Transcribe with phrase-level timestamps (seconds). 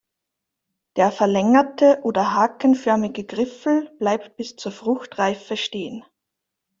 [0.95, 6.03] Der verlängerte oder hakenförmige Griffel bleibt bis zur Fruchtreife stehen.